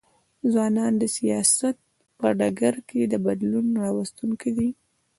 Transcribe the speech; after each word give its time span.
ځوانان 0.51 0.93
د 0.97 1.03
سیاست 1.17 1.77
په 2.19 2.27
ډګر 2.39 2.75
کي 2.89 3.01
د 3.07 3.13
بدلون 3.25 3.67
راوستونکي 3.83 4.49
دي. 4.57 4.69